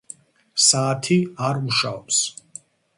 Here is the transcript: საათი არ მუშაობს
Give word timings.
საათი 0.69 1.19
არ 1.49 1.63
მუშაობს 1.69 2.27